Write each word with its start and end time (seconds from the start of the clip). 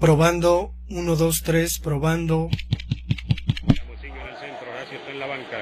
Probando, 0.00 0.70
1, 0.90 1.16
2, 1.16 1.42
3, 1.42 1.80
probando. 1.82 2.46
Muciño 2.46 4.20
en 4.22 4.28
el 4.28 4.36
centro, 4.38 4.70
Horacio 4.70 4.96
está 4.96 5.10
en 5.10 5.18
la 5.18 5.26
banca. 5.26 5.58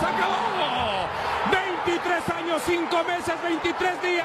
¡Se 0.00 0.06
acabó! 0.06 1.06
23 1.50 2.28
años, 2.30 2.62
5 2.66 3.04
meses, 3.04 3.34
23 3.42 4.02
días. 4.02 4.24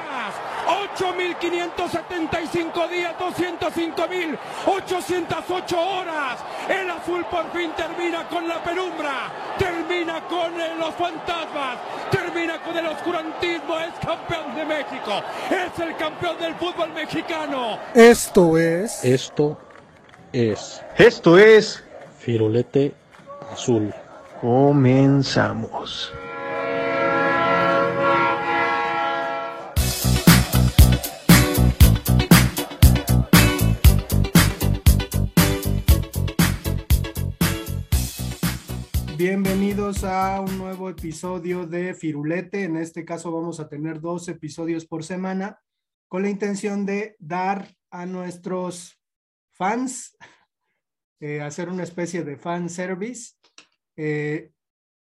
8.575 0.98 2.88
días, 2.88 3.14
205.808 3.18 5.76
horas. 5.76 6.38
El 6.68 6.90
azul 6.90 7.24
por 7.24 7.50
fin 7.52 7.72
termina 7.72 8.26
con 8.28 8.46
la 8.48 8.62
penumbra. 8.62 9.30
Termina 9.58 10.20
con 10.22 10.52
los 10.78 10.94
fantasmas. 10.94 11.76
Termina 12.10 12.58
con 12.58 12.76
el 12.76 12.86
oscurantismo. 12.86 13.78
Es 13.78 13.94
campeón 14.04 14.54
de 14.54 14.64
México. 15.00 15.22
Es 15.50 15.78
el 15.80 15.96
campeón 15.96 16.38
del 16.38 16.54
fútbol 16.54 16.92
mexicano. 16.92 17.78
Esto 17.94 18.58
es 18.58 19.04
Esto 19.04 19.58
es 20.32 20.82
Esto 20.96 21.38
es. 21.38 21.82
Firulete 22.18 22.94
Azul. 23.52 23.94
Comenzamos. 24.40 26.12
A 39.90 40.40
un 40.40 40.56
nuevo 40.56 40.88
episodio 40.88 41.66
de 41.66 41.94
Firulete. 41.94 42.62
En 42.62 42.76
este 42.76 43.04
caso 43.04 43.32
vamos 43.32 43.58
a 43.58 43.68
tener 43.68 44.00
dos 44.00 44.28
episodios 44.28 44.86
por 44.86 45.02
semana 45.02 45.58
con 46.06 46.22
la 46.22 46.30
intención 46.30 46.86
de 46.86 47.16
dar 47.18 47.74
a 47.90 48.06
nuestros 48.06 49.00
fans, 49.50 50.16
eh, 51.18 51.40
hacer 51.40 51.68
una 51.68 51.82
especie 51.82 52.22
de 52.22 52.36
fan 52.36 52.70
service, 52.70 53.32
eh, 53.96 54.52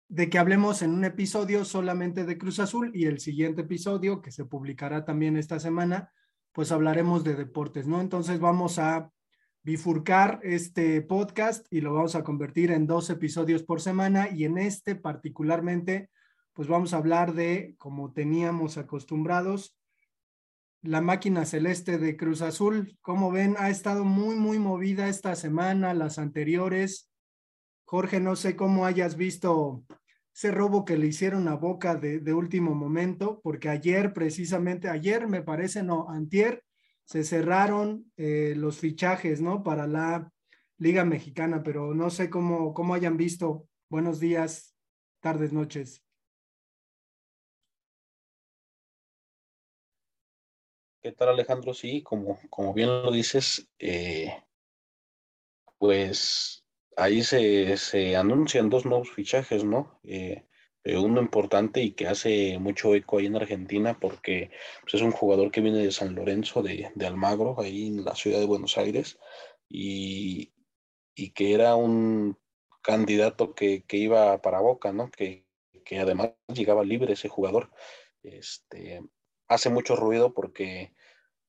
de 0.07 0.29
que 0.29 0.37
hablemos 0.37 0.83
en 0.83 0.91
un 0.91 1.03
episodio 1.03 1.65
solamente 1.65 2.23
de 2.23 2.37
Cruz 2.37 2.59
Azul 2.59 2.91
y 2.93 3.05
el 3.05 3.19
siguiente 3.19 3.61
episodio, 3.61 4.21
que 4.21 4.31
se 4.31 4.45
publicará 4.45 5.03
también 5.03 5.35
esta 5.35 5.59
semana, 5.59 6.13
pues 6.51 6.71
hablaremos 6.71 7.23
de 7.23 7.33
deportes, 7.33 7.87
¿no? 7.87 8.01
Entonces 8.01 8.39
vamos 8.39 8.77
a 8.77 9.11
bifurcar 9.65 10.39
este 10.43 11.01
podcast 11.01 11.65
y 11.71 11.81
lo 11.81 11.91
vamos 11.91 12.13
a 12.13 12.23
convertir 12.23 12.69
en 12.69 12.85
dos 12.85 13.09
episodios 13.09 13.63
por 13.63 13.81
semana 13.81 14.29
y 14.29 14.43
en 14.43 14.59
este 14.59 14.93
particularmente 14.93 16.11
pues 16.53 16.67
vamos 16.67 16.93
a 16.93 16.97
hablar 16.97 17.33
de 17.33 17.73
como 17.79 18.13
teníamos 18.13 18.77
acostumbrados 18.77 19.75
la 20.83 21.01
máquina 21.01 21.45
celeste 21.45 21.97
de 21.97 22.15
Cruz 22.15 22.43
Azul. 22.43 22.95
Como 23.01 23.31
ven, 23.31 23.55
ha 23.57 23.71
estado 23.71 24.05
muy 24.05 24.35
muy 24.35 24.59
movida 24.59 25.09
esta 25.09 25.35
semana, 25.35 25.95
las 25.95 26.19
anteriores. 26.19 27.09
Jorge, 27.85 28.19
no 28.19 28.35
sé 28.35 28.55
cómo 28.55 28.85
hayas 28.85 29.17
visto 29.17 29.83
ese 30.31 30.51
robo 30.51 30.85
que 30.85 30.95
le 30.95 31.07
hicieron 31.07 31.47
a 31.47 31.55
Boca 31.55 31.95
de, 31.95 32.19
de 32.19 32.33
último 32.35 32.75
momento, 32.75 33.41
porque 33.41 33.69
ayer 33.69 34.13
precisamente, 34.13 34.89
ayer 34.89 35.27
me 35.27 35.41
parece, 35.41 35.81
no, 35.81 36.07
antier, 36.07 36.63
se 37.05 37.23
cerraron 37.23 38.11
eh, 38.17 38.53
los 38.57 38.79
fichajes, 38.79 39.39
¿no? 39.39 39.63
Para 39.63 39.87
la 39.87 40.31
Liga 40.77 41.05
Mexicana, 41.05 41.63
pero 41.63 41.93
no 41.93 42.09
sé 42.09 42.29
cómo, 42.29 42.73
cómo 42.73 42.93
hayan 42.93 43.15
visto. 43.15 43.67
Buenos 43.89 44.19
días, 44.19 44.75
tardes, 45.21 45.53
noches. 45.53 46.03
¿Qué 51.01 51.11
tal 51.11 51.29
Alejandro? 51.29 51.73
Sí, 51.75 52.01
como, 52.01 52.39
como 52.49 52.73
bien 52.73 52.89
lo 52.89 53.11
dices, 53.11 53.69
eh, 53.77 54.33
pues 55.77 56.65
ahí 56.97 57.21
se, 57.21 57.77
se, 57.77 58.15
anuncian 58.15 58.71
dos 58.71 58.85
nuevos 58.85 59.11
fichajes, 59.11 59.63
¿no? 59.63 59.99
Eh, 60.03 60.47
uno 60.85 61.19
importante 61.19 61.81
y 61.81 61.91
que 61.91 62.07
hace 62.07 62.59
mucho 62.59 62.93
eco 62.93 63.17
ahí 63.17 63.25
en 63.25 63.35
Argentina 63.35 63.97
porque 63.99 64.51
pues, 64.81 64.93
es 64.95 65.01
un 65.01 65.11
jugador 65.11 65.51
que 65.51 65.61
viene 65.61 65.79
de 65.79 65.91
San 65.91 66.13
Lorenzo, 66.13 66.61
de, 66.61 66.91
de, 66.93 67.07
Almagro, 67.07 67.59
ahí 67.59 67.87
en 67.87 68.05
la 68.05 68.15
ciudad 68.15 68.39
de 68.39 68.45
Buenos 68.45 68.77
Aires, 68.77 69.17
y, 69.67 70.53
y 71.15 71.31
que 71.31 71.53
era 71.53 71.75
un 71.75 72.37
candidato 72.81 73.55
que, 73.55 73.83
que, 73.83 73.97
iba 73.97 74.39
para 74.41 74.59
Boca, 74.59 74.93
¿no? 74.93 75.09
Que, 75.09 75.47
que 75.83 75.99
además 75.99 76.31
llegaba 76.53 76.83
libre 76.83 77.13
ese 77.13 77.29
jugador. 77.29 77.71
Este, 78.21 79.01
hace 79.47 79.69
mucho 79.69 79.95
ruido 79.95 80.33
porque 80.33 80.93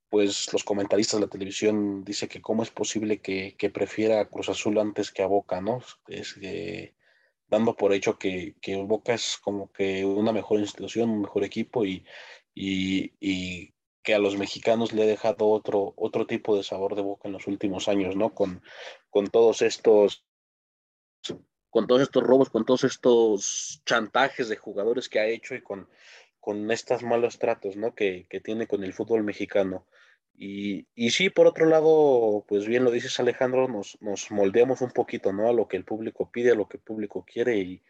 pues 0.08 0.52
los 0.52 0.64
comentaristas 0.64 1.20
de 1.20 1.26
la 1.26 1.30
televisión 1.30 2.04
dicen 2.04 2.28
que 2.28 2.40
cómo 2.40 2.62
es 2.62 2.70
posible 2.70 3.20
que, 3.20 3.54
que 3.58 3.70
prefiera 3.70 4.20
a 4.20 4.28
Cruz 4.28 4.48
Azul 4.48 4.78
antes 4.78 5.10
que 5.10 5.22
a 5.22 5.26
Boca, 5.26 5.60
¿no? 5.60 5.82
Es 6.06 6.34
que 6.34 6.94
dando 7.48 7.76
por 7.76 7.92
hecho 7.92 8.18
que, 8.18 8.54
que, 8.60 8.76
Boca 8.76 9.14
es 9.14 9.36
como 9.38 9.70
que 9.72 10.04
una 10.04 10.32
mejor 10.32 10.60
institución, 10.60 11.10
un 11.10 11.22
mejor 11.22 11.44
equipo 11.44 11.84
y, 11.84 12.04
y, 12.54 13.12
y, 13.20 13.74
que 14.02 14.14
a 14.14 14.18
los 14.18 14.36
mexicanos 14.36 14.92
le 14.92 15.02
ha 15.02 15.06
dejado 15.06 15.48
otro, 15.48 15.92
otro 15.96 16.26
tipo 16.26 16.56
de 16.56 16.62
sabor 16.62 16.94
de 16.94 17.02
Boca 17.02 17.28
en 17.28 17.32
los 17.32 17.46
últimos 17.46 17.88
años, 17.88 18.16
¿no? 18.16 18.34
Con, 18.34 18.62
con 19.10 19.28
todos 19.28 19.62
estos 19.62 20.24
con 21.70 21.86
todos 21.86 22.00
estos 22.00 22.22
robos, 22.22 22.48
con 22.48 22.64
todos 22.64 22.84
estos 22.84 23.82
chantajes 23.84 24.48
de 24.48 24.56
jugadores 24.56 25.10
que 25.10 25.20
ha 25.20 25.26
hecho 25.26 25.54
y 25.54 25.60
con, 25.60 25.90
con 26.40 26.70
estos 26.70 27.02
malos 27.02 27.38
tratos, 27.38 27.76
¿no? 27.76 27.94
Que, 27.94 28.26
que 28.30 28.40
tiene 28.40 28.66
con 28.66 28.82
el 28.82 28.94
fútbol 28.94 29.24
mexicano. 29.24 29.86
Y, 30.38 31.10
sí, 31.10 31.30
por 31.30 31.46
otro 31.46 31.64
lado, 31.64 32.44
pues 32.46 32.66
bien 32.66 32.84
lo 32.84 32.90
dices 32.90 33.18
Alejandro, 33.18 33.68
nos, 33.68 34.30
moldeamos 34.30 34.82
un 34.82 34.90
poquito, 34.90 35.32
¿no? 35.32 35.48
A 35.48 35.52
lo 35.52 35.66
que 35.66 35.78
el 35.78 35.84
público 35.84 36.30
pide, 36.30 36.50
a 36.50 36.54
lo 36.54 36.68
que 36.68 36.76
el 36.76 36.82
público 36.82 37.24
quiere 37.24 37.58
y, 37.58 37.82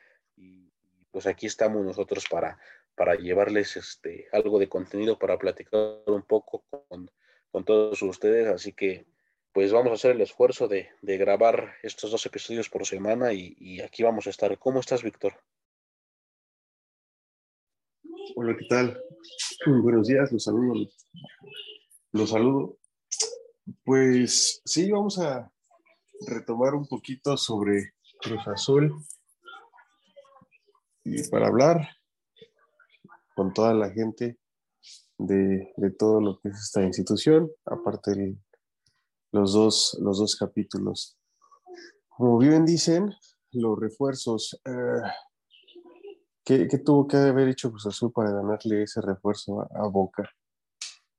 pues 1.10 1.26
aquí 1.26 1.46
estamos 1.46 1.82
nosotros 1.84 2.26
para, 2.30 2.58
para 2.94 3.14
llevarles 3.14 3.76
este, 3.76 4.28
algo 4.32 4.58
de 4.58 4.68
contenido, 4.68 5.18
para 5.18 5.38
platicar 5.38 6.02
un 6.06 6.22
poco 6.22 6.64
con, 6.88 7.10
todos 7.64 8.02
ustedes. 8.02 8.46
Así 8.48 8.74
que 8.74 9.06
pues 9.52 9.72
vamos 9.72 9.90
a 9.90 9.94
hacer 9.94 10.10
el 10.12 10.20
esfuerzo 10.20 10.68
de, 10.68 10.90
grabar 11.02 11.72
estos 11.82 12.10
dos 12.10 12.26
episodios 12.26 12.68
por 12.68 12.86
semana 12.86 13.32
y, 13.32 13.56
y, 13.58 13.80
aquí 13.80 14.02
vamos 14.02 14.26
a 14.26 14.30
estar. 14.30 14.56
¿Cómo 14.58 14.80
estás, 14.80 15.02
Víctor? 15.02 15.34
Hola, 18.36 18.54
¿qué 18.58 18.66
tal? 18.68 19.02
Buenos 19.66 20.06
días, 20.06 20.30
los 20.30 20.44
saludo. 20.44 20.86
Los 22.16 22.30
saludo. 22.30 22.78
Pues 23.84 24.62
sí, 24.64 24.90
vamos 24.90 25.18
a 25.18 25.52
retomar 26.26 26.74
un 26.74 26.86
poquito 26.86 27.36
sobre 27.36 27.92
Cruz 28.22 28.40
Azul 28.48 28.90
y 31.04 31.28
para 31.28 31.48
hablar 31.48 31.86
con 33.34 33.52
toda 33.52 33.74
la 33.74 33.90
gente 33.90 34.38
de, 35.18 35.74
de 35.76 35.90
todo 35.90 36.22
lo 36.22 36.40
que 36.40 36.48
es 36.48 36.58
esta 36.58 36.82
institución, 36.82 37.50
aparte 37.66 38.12
de 38.12 38.38
los 39.32 39.52
dos, 39.52 39.98
los 40.00 40.18
dos 40.18 40.36
capítulos. 40.36 41.18
Como 42.08 42.38
bien 42.38 42.64
dicen, 42.64 43.12
los 43.52 43.78
refuerzos, 43.78 44.58
eh, 44.64 45.02
¿qué, 46.46 46.66
¿qué, 46.66 46.78
tuvo 46.78 47.06
que 47.06 47.18
haber 47.18 47.48
hecho 47.48 47.68
Cruz 47.68 47.84
Azul 47.84 48.10
para 48.10 48.30
ganarle 48.30 48.84
ese 48.84 49.02
refuerzo 49.02 49.60
a, 49.60 49.84
a 49.84 49.88
Boca? 49.88 50.30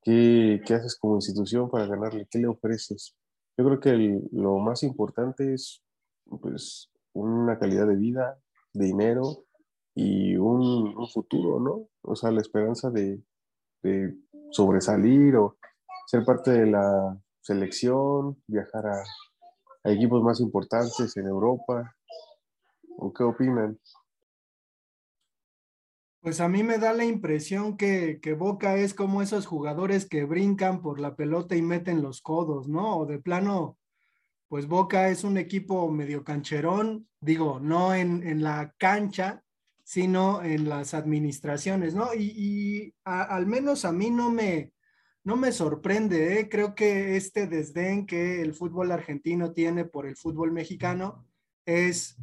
¿Qué, 0.07 0.61
¿Qué, 0.65 0.73
haces 0.73 0.97
como 0.97 1.15
institución 1.15 1.69
para 1.69 1.85
ganarle? 1.85 2.29
¿Qué 2.31 2.39
le 2.39 2.47
ofreces? 2.47 3.13
Yo 3.57 3.65
creo 3.65 3.79
que 3.81 4.21
lo 4.31 4.57
más 4.59 4.83
importante 4.83 5.53
es 5.53 5.83
pues, 6.41 6.89
una 7.11 7.59
calidad 7.59 7.85
de 7.87 7.97
vida, 7.97 8.39
dinero 8.71 9.43
y 9.93 10.37
un, 10.37 10.95
futuro, 11.09 11.59
¿no? 11.59 11.89
O 12.03 12.15
sea, 12.15 12.31
la 12.31 12.39
esperanza 12.39 12.89
de, 12.89 13.21
sobresalir 14.51 15.35
o 15.35 15.57
ser 16.05 16.23
parte 16.23 16.51
de 16.51 16.67
la 16.67 17.21
selección, 17.41 18.41
viajar 18.47 18.87
a, 18.87 19.03
a 19.83 19.91
equipos 19.91 20.23
más 20.23 20.39
importantes 20.39 21.17
en 21.17 21.27
Europa. 21.27 21.93
¿O 22.97 23.11
qué 23.11 23.25
opinan? 23.25 23.77
Pues 26.21 26.41
a 26.41 26.49
mí 26.49 26.63
me 26.63 26.77
da 26.77 26.93
la 26.93 27.05
impresión 27.05 27.77
que, 27.77 28.19
que, 28.21 28.33
Boca 28.33 28.75
es 28.75 28.93
como 28.93 29.21
esos 29.21 29.45
jugadores 29.45 30.07
que 30.07 30.25
brincan 30.25 30.81
por 30.81 30.99
la 30.99 31.15
pelota 31.15 31.55
y 31.55 31.61
meten 31.61 32.01
los 32.01 32.21
codos, 32.21 32.67
¿no? 32.67 32.97
O 32.97 33.05
de 33.05 33.19
plano, 33.19 33.77
pues 34.47 34.67
Boca 34.67 35.09
es 35.09 35.23
un 35.23 35.37
equipo 35.37 35.89
medio 35.89 36.23
cancherón, 36.23 37.07
digo, 37.21 37.59
no 37.59 37.93
en, 37.93 38.27
en 38.27 38.43
la 38.43 38.73
cancha, 38.77 39.43
sino 39.87 40.43
en 40.43 40.67
las 40.67 40.93
administraciones, 40.93 41.95
¿no? 41.95 42.13
Y, 42.13 42.93
al 43.05 43.45
menos 43.45 43.85
a 43.85 43.93
mí 43.93 44.09
no 44.09 44.29
me, 44.29 44.73
no 45.23 45.37
me 45.37 45.53
sorprende, 45.53 46.41
¿eh? 46.41 46.49
creo 46.49 46.75
que 46.75 47.15
este 47.15 47.47
desdén 47.47 48.05
que 48.05 48.41
el 48.41 48.53
fútbol 48.53 48.91
argentino 48.91 49.53
tiene 49.53 49.85
por 49.85 50.05
el 50.05 50.17
fútbol 50.17 50.51
mexicano 50.51 51.25
es 51.65 52.17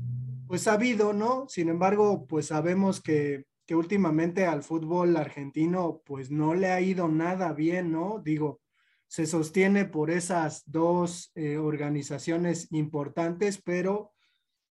pues 0.47 0.61
sabido, 0.61 1.15
¿no? 1.15 1.47
Sin 1.49 1.71
embargo, 1.71 2.27
pues 2.27 2.49
sabemos 2.49 3.01
que, 3.01 3.47
que 3.67 3.75
últimamente 3.75 4.47
al 4.47 4.63
fútbol 4.63 5.17
argentino 5.17 6.03
pues 6.05 6.31
no 6.31 6.55
le 6.55 6.71
ha 6.71 6.81
ido 6.81 7.09
nada 7.09 7.53
bien, 7.53 7.93
¿no? 7.93 8.21
Digo, 8.23 8.61
se 9.07 9.27
sostiene 9.27 9.85
por 9.85 10.11
esas 10.11 10.63
dos 10.67 11.31
eh, 11.35 11.57
organizaciones 11.57 12.71
importantes, 12.73 13.63
pero 13.63 14.13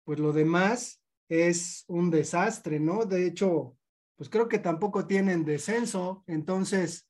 pues 0.04 0.20
lo 0.20 0.34
demás 0.34 1.02
es 1.30 1.86
un 1.88 2.12
desastre, 2.12 2.80
¿no? 2.80 3.06
De 3.06 3.26
hecho, 3.26 3.78
pues 4.16 4.30
creo 4.30 4.48
que 4.48 4.60
tampoco 4.60 5.08
tienen 5.08 5.46
descenso, 5.46 6.24
entonces, 6.28 7.10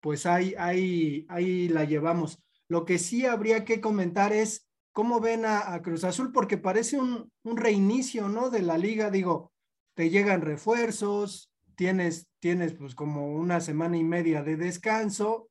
pues 0.00 0.26
ahí, 0.26 0.54
ahí, 0.58 1.26
ahí 1.28 1.68
la 1.68 1.84
llevamos. 1.84 2.42
Lo 2.68 2.84
que 2.84 2.98
sí 2.98 3.24
habría 3.24 3.64
que 3.64 3.80
comentar 3.80 4.32
es 4.32 4.68
cómo 4.92 5.20
ven 5.20 5.44
a, 5.46 5.80
Cruz 5.82 6.04
Azul, 6.04 6.32
porque 6.32 6.58
parece 6.58 6.98
un, 6.98 7.32
un, 7.42 7.56
reinicio, 7.56 8.28
¿no? 8.28 8.50
De 8.50 8.62
la 8.62 8.78
liga, 8.78 9.10
digo, 9.10 9.53
te 9.94 10.10
llegan 10.10 10.40
refuerzos, 10.40 11.50
tienes, 11.76 12.28
tienes 12.40 12.74
pues 12.74 12.94
como 12.94 13.32
una 13.34 13.60
semana 13.60 13.96
y 13.96 14.04
media 14.04 14.42
de 14.42 14.56
descanso 14.56 15.48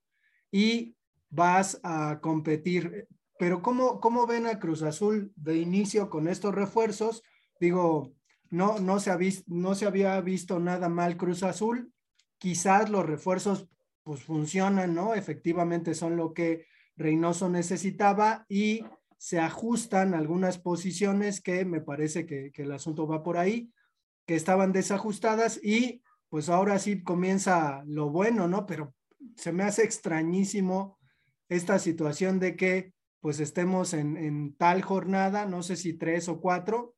y 0.51 0.95
vas 1.29 1.79
a 1.83 2.19
competir. 2.21 3.07
Pero 3.39 3.61
¿cómo, 3.61 3.99
cómo 3.99 4.27
ven 4.27 4.47
a 4.47 4.59
Cruz 4.59 4.83
Azul 4.83 5.31
de 5.35 5.57
inicio 5.57 6.09
con 6.09 6.27
estos 6.27 6.53
refuerzos? 6.53 7.23
Digo, 7.59 8.13
no, 8.49 8.79
no, 8.79 8.99
se 8.99 9.09
ha 9.11 9.17
visto, 9.17 9.43
no 9.47 9.75
se 9.75 9.85
había 9.85 10.19
visto 10.21 10.59
nada 10.59 10.89
mal 10.89 11.17
Cruz 11.17 11.43
Azul. 11.43 11.91
Quizás 12.37 12.89
los 12.89 13.05
refuerzos 13.05 13.67
pues 14.03 14.23
funcionan, 14.23 14.93
¿no? 14.93 15.15
Efectivamente 15.15 15.93
son 15.95 16.17
lo 16.17 16.33
que 16.33 16.67
Reynoso 16.95 17.49
necesitaba 17.49 18.45
y 18.47 18.85
se 19.17 19.39
ajustan 19.39 20.13
algunas 20.13 20.59
posiciones 20.59 21.41
que 21.41 21.65
me 21.65 21.81
parece 21.81 22.25
que, 22.25 22.51
que, 22.51 22.63
el 22.63 22.71
asunto 22.73 23.07
va 23.07 23.23
por 23.23 23.37
ahí, 23.37 23.71
que 24.25 24.35
estaban 24.35 24.71
desajustadas 24.71 25.59
y 25.63 26.01
pues 26.29 26.49
ahora 26.49 26.79
sí 26.79 27.03
comienza 27.03 27.83
lo 27.85 28.09
bueno, 28.09 28.47
¿no? 28.47 28.65
Pero 28.65 28.93
se 29.35 29.51
me 29.51 29.63
hace 29.63 29.83
extrañísimo 29.83 30.97
esta 31.49 31.79
situación 31.79 32.39
de 32.39 32.55
que 32.55 32.93
pues 33.19 33.39
estemos 33.39 33.93
en, 33.93 34.17
en 34.17 34.55
tal 34.55 34.81
jornada, 34.81 35.45
no 35.45 35.63
sé 35.63 35.75
si 35.75 35.93
tres 35.93 36.27
o 36.27 36.41
cuatro, 36.41 36.95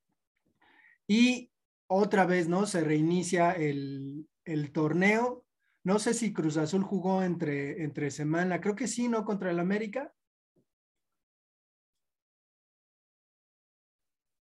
y 1.08 1.52
otra 1.88 2.26
vez, 2.26 2.48
¿no? 2.48 2.66
Se 2.66 2.82
reinicia 2.82 3.52
el, 3.52 4.28
el 4.44 4.72
torneo. 4.72 5.46
No 5.84 6.00
sé 6.00 6.16
si 6.16 6.34
Cruz 6.34 6.58
Azul 6.58 6.84
jugó 6.84 7.22
entre, 7.22 7.84
entre 7.84 8.10
semana, 8.10 8.60
creo 8.60 8.76
que 8.76 8.88
sí, 8.88 9.08
¿no? 9.08 9.24
Contra 9.24 9.52
el 9.52 9.60
América. 9.60 10.12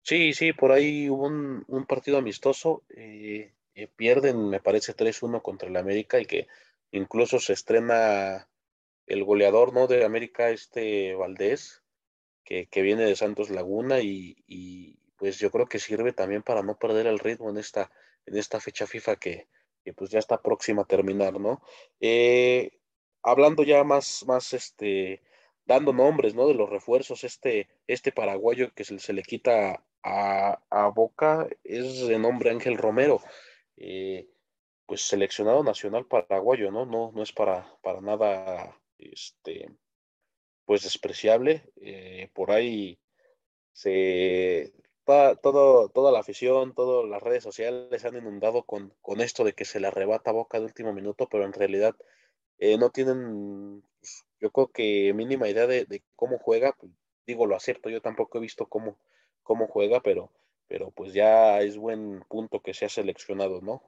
Sí, 0.08 0.32
sí, 0.34 0.54
por 0.54 0.72
ahí 0.72 1.10
hubo 1.10 1.26
un, 1.28 1.66
un 1.68 1.86
partido 1.86 2.18
amistoso. 2.18 2.84
Eh, 2.96 3.54
eh, 3.76 3.88
pierden, 3.94 4.50
me 4.50 4.62
parece, 4.62 4.94
3-1 4.94 5.42
contra 5.42 5.68
el 5.68 5.76
América 5.76 6.18
y 6.22 6.26
que 6.26 6.48
incluso 6.92 7.40
se 7.40 7.52
estrena 7.52 8.48
el 9.06 9.24
goleador, 9.26 9.74
¿no? 9.74 9.88
De 9.88 10.06
América, 10.06 10.50
este 10.50 11.14
Valdés, 11.16 11.84
que, 12.46 12.68
que 12.68 12.82
viene 12.84 13.04
de 13.06 13.18
Santos 13.18 13.50
Laguna 13.50 14.00
y, 14.02 14.38
y, 14.48 15.00
pues 15.18 15.40
yo 15.40 15.52
creo 15.52 15.68
que 15.68 15.80
sirve 15.80 16.14
también 16.14 16.44
para 16.44 16.64
no 16.64 16.80
perder 16.80 17.08
el 17.08 17.20
ritmo 17.20 17.50
en 17.50 17.58
esta, 17.58 17.92
en 18.26 18.38
esta 18.38 18.62
fecha 18.62 18.88
FIFA 18.88 19.18
que, 19.18 19.48
que 19.84 19.94
pues 19.94 20.10
ya 20.12 20.20
está 20.20 20.42
próxima 20.42 20.84
a 20.84 20.86
terminar, 20.86 21.40
¿no? 21.40 21.62
Eh, 22.00 22.72
hablando 23.24 23.64
ya 23.64 23.84
más, 23.84 24.24
más 24.28 24.54
este, 24.54 25.22
dando 25.66 25.94
nombres, 25.94 26.34
¿no? 26.34 26.48
De 26.48 26.54
los 26.54 26.70
refuerzos, 26.70 27.24
este, 27.26 27.68
este 27.88 28.12
paraguayo 28.14 28.74
que 28.74 28.86
se, 28.86 29.00
se 29.00 29.14
le 29.14 29.24
quita 29.24 29.84
a, 30.08 30.88
Boca 30.90 31.48
es 31.64 32.08
de 32.08 32.20
nombre 32.20 32.52
Ángel 32.52 32.78
Romero, 32.78 33.22
eh, 33.76 34.28
pues 34.86 35.02
seleccionado 35.02 35.64
nacional 35.64 36.06
paraguayo, 36.06 36.72
¿no? 36.72 36.86
No, 36.86 37.12
no 37.14 37.24
es 37.24 37.32
para, 37.34 37.68
para 37.82 38.02
nada, 38.02 38.80
este, 38.98 39.70
pues 40.66 40.84
despreciable, 40.84 41.72
eh, 41.82 42.30
por 42.34 42.52
ahí 42.52 43.00
se 43.74 44.74
todo, 45.42 45.90
toda 45.90 46.12
la 46.12 46.20
afición, 46.20 46.74
todas 46.74 47.10
las 47.10 47.24
redes 47.24 47.42
sociales 47.42 48.02
se 48.02 48.08
han 48.08 48.18
inundado 48.18 48.64
con, 48.64 48.94
con 49.02 49.22
esto 49.22 49.46
de 49.46 49.54
que 49.54 49.64
se 49.64 49.80
le 49.80 49.88
arrebata 49.88 50.34
Boca 50.34 50.60
de 50.60 50.66
último 50.66 50.92
minuto, 50.94 51.30
pero 51.30 51.46
en 51.46 51.54
realidad 51.54 51.96
eh, 52.58 52.78
no 52.78 52.90
tienen, 52.90 53.84
pues, 54.00 54.26
yo 54.40 54.52
creo 54.52 54.68
que 54.68 55.14
mínima 55.14 55.48
idea 55.48 55.66
de, 55.68 55.86
de 55.86 56.04
cómo 56.16 56.40
juega. 56.40 56.76
Digo, 57.26 57.46
lo 57.46 57.56
acepto, 57.56 57.90
yo 57.90 58.02
tampoco 58.02 58.38
he 58.38 58.42
visto 58.42 58.68
cómo, 58.68 58.98
cómo 59.48 59.68
juega, 59.68 60.02
pero, 60.02 60.30
pero 60.68 60.92
pues 60.92 61.14
ya 61.14 61.62
es 61.62 61.78
buen 61.78 62.22
punto 62.28 62.62
que 62.62 62.74
se 62.74 62.86
ha 62.86 62.90
seleccionado, 62.90 63.62
¿no? 63.62 63.82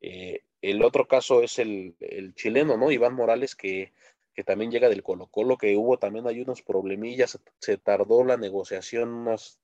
Eh, 0.00 0.40
el 0.62 0.82
otro 0.82 1.06
caso 1.06 1.42
es 1.42 1.58
el, 1.58 1.94
el, 2.00 2.34
chileno, 2.34 2.78
¿no? 2.78 2.90
Iván 2.90 3.14
Morales, 3.14 3.54
que, 3.54 3.92
que 4.34 4.42
también 4.42 4.70
llega 4.70 4.88
del 4.88 5.02
Colo 5.02 5.26
Colo, 5.26 5.58
que 5.58 5.76
hubo 5.76 5.98
también 5.98 6.26
hay 6.26 6.40
unos 6.40 6.62
problemillas, 6.62 7.38
se 7.58 7.76
tardó 7.76 8.24
la 8.24 8.38
negociación 8.38 9.10
unas 9.10 9.60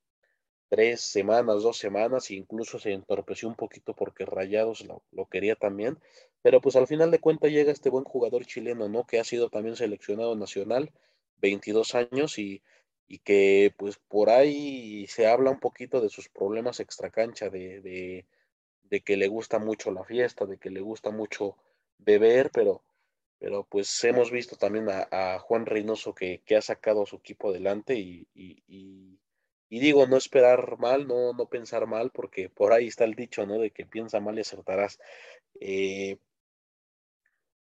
tres 0.69 1.01
semanas, 1.01 1.63
dos 1.63 1.79
semanas, 1.79 2.31
incluso 2.31 2.79
se 2.79 2.93
entorpeció 2.93 3.49
un 3.49 3.55
poquito 3.55 3.95
porque 3.95 4.27
Rayados 4.27 4.85
lo, 4.85 5.03
lo, 5.13 5.27
quería 5.27 5.57
también, 5.57 5.99
pero 6.43 6.61
pues 6.61 6.77
al 6.77 6.87
final 6.87 7.11
de 7.11 7.21
cuentas 7.21 7.51
llega 7.51 7.73
este 7.73 7.89
buen 7.89 8.05
jugador 8.05 8.45
chileno, 8.45 8.89
¿no? 8.89 9.07
Que 9.07 9.19
ha 9.19 9.25
sido 9.25 9.49
también 9.49 9.77
seleccionado 9.77 10.37
nacional, 10.37 10.93
22 11.39 11.95
años 11.95 12.39
y, 12.39 12.63
y 13.09 13.19
que 13.19 13.73
pues 13.77 13.99
por 13.99 14.31
ahí 14.31 15.07
se 15.09 15.27
habla 15.27 15.51
un 15.51 15.61
poquito 15.61 16.01
de 16.01 16.09
sus 16.09 16.29
problemas 16.29 16.81
extracancha, 16.81 17.51
de, 17.51 17.81
de, 17.81 18.27
de 18.85 19.01
que 19.01 19.17
le 19.17 19.29
gusta 19.29 19.59
mucho 19.59 19.91
la 19.91 20.05
fiesta, 20.05 20.47
de 20.47 20.59
que 20.59 20.71
le 20.71 20.81
gusta 20.81 21.11
mucho 21.11 21.57
beber, 21.99 22.51
pero 22.53 22.83
pero 23.39 23.65
pues 23.65 24.03
hemos 24.05 24.31
visto 24.31 24.57
también 24.57 24.87
a, 24.89 25.39
Juan 25.41 25.67
Reynoso 25.67 26.15
que, 26.15 26.43
que, 26.45 26.57
ha 26.57 26.63
sacado 26.63 27.03
a 27.03 27.07
su 27.07 27.17
equipo 27.17 27.51
adelante 27.51 27.95
y, 27.95 28.27
y, 28.35 29.19
digo, 29.69 30.07
no 30.07 30.17
esperar 30.17 30.79
mal, 30.79 31.07
no, 31.07 31.33
no 31.35 31.47
pensar 31.47 31.87
mal, 31.87 32.11
porque 32.11 32.49
por 32.49 32.73
ahí 32.73 32.87
está 32.87 33.05
el 33.05 33.15
dicho, 33.15 33.45
¿no? 33.45 33.59
De 33.59 33.71
que 33.73 33.85
piensa 33.85 34.21
mal 34.21 34.39
y 34.39 34.41
acertarás. 34.41 34.99
Eh, 35.61 36.19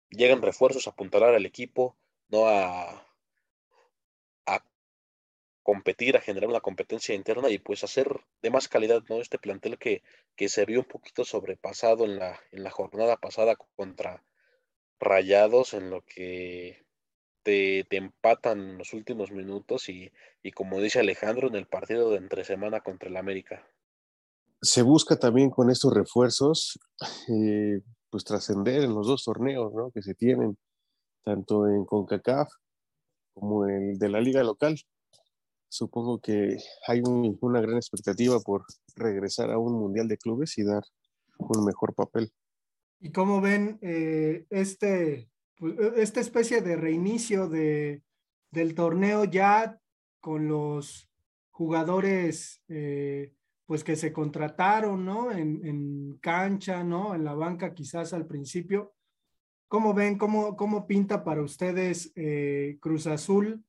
llegan 0.10 0.42
refuerzos 0.42 0.88
a 0.88 0.92
apuntalar 0.92 1.36
al 1.36 1.46
equipo, 1.46 1.98
no 2.30 2.48
a 2.48 3.05
competir, 5.65 6.15
a 6.15 6.22
generar 6.22 6.48
una 6.48 6.62
competencia 6.62 7.15
interna 7.15 7.50
y 7.50 7.57
pues 7.57 7.84
hacer 7.84 8.22
de 8.43 8.51
más 8.51 8.67
calidad, 8.67 9.01
¿no? 9.10 9.19
Este 9.19 9.39
plantel 9.39 9.79
que, 9.79 10.03
que 10.36 10.48
se 10.48 10.63
vio 10.63 10.81
un 10.81 10.86
poquito 10.86 11.25
sobrepasado 11.25 12.05
en 12.05 12.19
la, 12.19 12.39
en 12.51 12.63
la 12.63 12.69
jornada 12.69 13.17
pasada 13.17 13.57
contra 13.75 14.24
Rayados, 15.00 15.74
en 15.74 15.89
lo 15.89 16.03
que 16.05 16.86
te, 17.41 17.84
te, 17.89 17.98
empatan 17.98 18.60
en 18.60 18.77
los 18.77 18.93
últimos 18.93 19.31
minutos 19.31 19.89
y, 19.89 20.12
y, 20.43 20.51
como 20.51 20.79
dice 20.79 21.00
Alejandro, 21.00 21.48
en 21.48 21.55
el 21.55 21.65
partido 21.65 22.12
de 22.12 22.17
entre 22.17 22.43
semana 22.43 22.81
contra 22.81 23.10
el 23.10 23.17
América. 23.17 23.67
Se 24.62 24.84
busca 24.84 25.17
también 25.17 25.50
con 25.50 25.72
estos 25.72 25.91
refuerzos, 25.95 26.79
eh, 27.27 27.81
pues 28.12 28.24
trascender 28.24 28.84
en 28.84 28.93
los 28.93 29.07
dos 29.07 29.24
torneos 29.24 29.74
¿no? 29.74 29.89
que 29.89 30.03
se 30.03 30.13
tienen, 30.13 30.60
tanto 31.24 31.67
en 31.67 31.86
CONCACAF 31.86 32.53
como 33.34 33.65
el 33.65 33.98
de 33.98 34.10
la 34.10 34.22
liga 34.22 34.43
local. 34.43 34.77
Supongo 35.75 36.22
que 36.22 36.58
hay 36.88 37.01
un, 37.01 37.38
una 37.41 37.60
gran 37.60 37.75
expectativa 37.75 38.39
por 38.39 38.63
regresar 38.96 39.51
a 39.51 39.58
un 39.58 39.74
mundial 39.74 40.08
de 40.08 40.17
clubes 40.17 40.58
y 40.58 40.63
dar 40.63 40.84
un 41.38 41.65
mejor 41.65 41.94
papel. 41.94 42.32
¿Y 43.01 43.12
cómo 43.12 43.41
ven 43.41 43.77
eh, 43.82 44.46
este 44.50 45.29
pues, 45.58 45.75
esta 45.98 46.22
especie 46.22 46.62
de 46.62 46.77
reinicio 46.77 47.50
de, 47.50 48.01
del 48.51 48.74
torneo 48.74 49.25
ya 49.25 49.77
con 50.22 50.48
los 50.48 51.10
jugadores 51.51 52.63
eh, 52.70 53.34
pues 53.65 53.84
que 53.84 53.98
se 53.98 54.13
contrataron, 54.13 55.03
¿no? 55.03 55.29
En, 55.29 55.60
en, 55.65 56.17
cancha, 56.22 56.86
¿no? 56.86 57.15
En 57.15 57.25
la 57.25 57.34
banca 57.34 57.74
quizás 57.74 58.13
al 58.13 58.27
principio. 58.27 58.94
¿Cómo 59.67 59.94
ven, 59.94 60.17
cómo, 60.17 60.55
cómo 60.55 60.88
pinta 60.88 61.25
para 61.25 61.41
ustedes 61.41 62.13
eh, 62.15 62.77
Cruz 62.79 63.08
Azul 63.08 63.65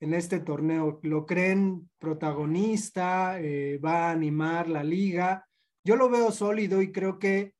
en 0.00 0.14
este 0.14 0.40
torneo? 0.40 1.00
¿Lo 1.02 1.26
creen 1.26 1.88
protagonista? 1.98 3.40
Eh, 3.40 3.78
¿Va 3.78 4.08
a 4.08 4.12
animar 4.12 4.68
la 4.68 4.84
liga? 4.84 5.46
Yo 5.84 5.96
lo 5.96 6.10
veo 6.10 6.32
sólido 6.32 6.82
y 6.82 6.92
creo 6.92 7.18
que 7.18 7.54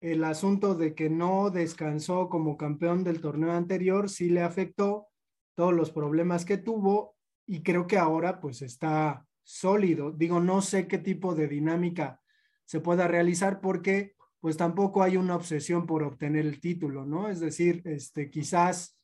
el 0.00 0.22
asunto 0.24 0.74
de 0.74 0.94
que 0.94 1.10
no 1.10 1.50
descansó 1.50 2.28
como 2.28 2.56
campeón 2.56 3.04
del 3.04 3.20
torneo 3.20 3.52
anterior 3.52 4.08
sí 4.08 4.30
le 4.30 4.42
afectó 4.42 5.08
todos 5.54 5.72
los 5.74 5.90
problemas 5.90 6.44
que 6.44 6.56
tuvo 6.56 7.16
y 7.46 7.62
creo 7.62 7.86
que 7.86 7.98
ahora 7.98 8.40
pues 8.40 8.62
está 8.62 9.26
sólido. 9.42 10.12
Digo, 10.12 10.40
no 10.40 10.62
sé 10.62 10.86
qué 10.86 10.98
tipo 10.98 11.34
de 11.34 11.48
dinámica 11.48 12.20
se 12.64 12.80
pueda 12.80 13.08
realizar 13.08 13.60
porque 13.60 14.14
pues 14.40 14.56
tampoco 14.56 15.02
hay 15.02 15.16
una 15.16 15.34
obsesión 15.34 15.86
por 15.86 16.02
obtener 16.02 16.46
el 16.46 16.60
título, 16.60 17.04
¿no? 17.04 17.28
Es 17.28 17.40
decir, 17.40 17.82
este, 17.84 18.30
quizás 18.30 18.97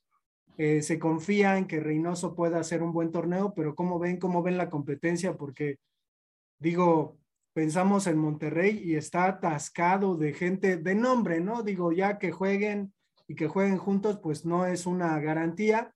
eh, 0.57 0.81
se 0.81 0.99
confía 0.99 1.57
en 1.57 1.67
que 1.67 1.79
Reynoso 1.79 2.35
pueda 2.35 2.59
hacer 2.59 2.81
un 2.81 2.93
buen 2.93 3.11
torneo, 3.11 3.53
pero 3.53 3.75
¿cómo 3.75 3.99
ven, 3.99 4.17
cómo 4.17 4.41
ven 4.41 4.57
la 4.57 4.69
competencia? 4.69 5.35
Porque 5.35 5.77
digo, 6.59 7.17
pensamos 7.53 8.07
en 8.07 8.17
Monterrey 8.17 8.81
y 8.83 8.95
está 8.95 9.25
atascado 9.25 10.15
de 10.15 10.33
gente 10.33 10.77
de 10.77 10.95
nombre, 10.95 11.39
¿no? 11.39 11.63
Digo, 11.63 11.91
ya 11.91 12.17
que 12.17 12.31
jueguen 12.31 12.93
y 13.27 13.35
que 13.35 13.47
jueguen 13.47 13.77
juntos, 13.77 14.19
pues 14.21 14.45
no 14.45 14.65
es 14.65 14.85
una 14.85 15.19
garantía. 15.19 15.93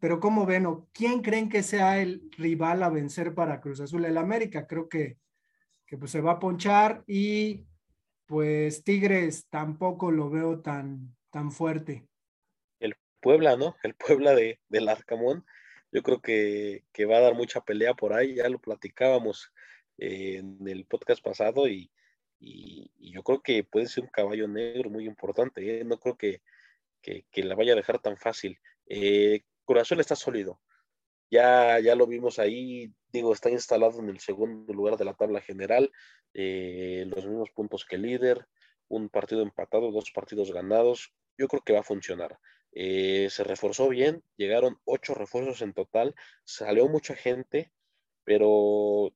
Pero 0.00 0.20
¿cómo 0.20 0.44
ven 0.44 0.66
o 0.66 0.88
quién 0.92 1.22
creen 1.22 1.48
que 1.48 1.62
sea 1.62 2.00
el 2.00 2.30
rival 2.36 2.82
a 2.82 2.90
vencer 2.90 3.34
para 3.34 3.60
Cruz 3.60 3.80
Azul? 3.80 4.04
El 4.04 4.18
América 4.18 4.66
creo 4.66 4.88
que, 4.88 5.18
que 5.86 5.96
pues 5.96 6.10
se 6.10 6.20
va 6.20 6.32
a 6.32 6.38
ponchar 6.38 7.02
y 7.06 7.66
pues 8.26 8.84
Tigres 8.84 9.48
tampoco 9.48 10.10
lo 10.10 10.30
veo 10.30 10.60
tan, 10.60 11.16
tan 11.30 11.52
fuerte. 11.52 12.06
Puebla, 13.24 13.56
¿no? 13.56 13.74
El 13.82 13.94
Puebla 13.94 14.34
de, 14.34 14.60
del 14.68 14.86
Arcamón, 14.86 15.46
yo 15.90 16.02
creo 16.02 16.20
que, 16.20 16.84
que 16.92 17.06
va 17.06 17.16
a 17.16 17.20
dar 17.20 17.34
mucha 17.34 17.62
pelea 17.62 17.94
por 17.94 18.12
ahí, 18.12 18.34
ya 18.34 18.50
lo 18.50 18.58
platicábamos 18.58 19.50
eh, 19.96 20.36
en 20.36 20.68
el 20.68 20.84
podcast 20.84 21.22
pasado 21.24 21.66
y, 21.66 21.90
yo 22.98 23.22
creo 23.22 23.40
que 23.40 23.64
puede 23.64 23.86
ser 23.86 24.04
un 24.04 24.10
caballo 24.10 24.46
negro 24.46 24.90
muy 24.90 25.06
importante. 25.06 25.80
¿eh? 25.80 25.84
No 25.84 25.98
creo 25.98 26.18
que, 26.18 26.42
la 27.36 27.54
vaya 27.54 27.72
a 27.72 27.76
dejar 27.76 27.98
tan 28.00 28.18
fácil. 28.18 28.58
Eh, 28.86 29.44
Corazón 29.64 30.00
está 30.00 30.14
sólido. 30.14 30.60
Ya, 31.30 31.80
ya 31.80 31.94
lo 31.94 32.06
vimos 32.06 32.38
ahí, 32.38 32.92
digo, 33.10 33.32
está 33.32 33.48
instalado 33.48 33.98
en 34.00 34.10
el 34.10 34.20
segundo 34.20 34.74
lugar 34.74 34.98
de 34.98 35.06
la 35.06 35.14
tabla 35.14 35.40
general, 35.40 35.90
los 36.34 37.24
mismos 37.24 37.50
puntos 37.50 37.86
que 37.86 37.96
líder, 37.96 38.46
un 38.88 39.08
partido 39.08 39.40
empatado, 39.40 39.90
dos 39.90 40.10
partidos 40.10 40.52
ganados. 40.52 41.14
Yo 41.38 41.48
creo 41.48 41.62
que 41.62 41.72
va 41.72 41.80
a 41.80 41.84
funcionar. 41.84 42.38
Se 42.74 43.44
reforzó 43.44 43.88
bien, 43.88 44.22
llegaron 44.36 44.80
ocho 44.84 45.14
refuerzos 45.14 45.62
en 45.62 45.72
total, 45.72 46.14
salió 46.44 46.88
mucha 46.88 47.14
gente, 47.14 47.72
pero 48.24 49.14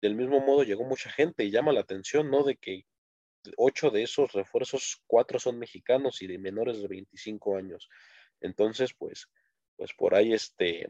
del 0.00 0.14
mismo 0.16 0.40
modo 0.40 0.64
llegó 0.64 0.84
mucha 0.84 1.10
gente 1.10 1.44
y 1.44 1.50
llama 1.50 1.72
la 1.72 1.80
atención, 1.80 2.30
¿no? 2.30 2.42
De 2.42 2.56
que 2.56 2.86
ocho 3.56 3.90
de 3.90 4.02
esos 4.02 4.32
refuerzos, 4.32 5.02
cuatro 5.06 5.38
son 5.38 5.58
mexicanos 5.58 6.22
y 6.22 6.26
de 6.26 6.38
menores 6.38 6.80
de 6.80 6.88
25 6.88 7.56
años. 7.56 7.88
Entonces, 8.40 8.94
pues, 8.94 9.28
pues 9.76 9.92
por 9.94 10.14
ahí 10.14 10.32
este, 10.32 10.88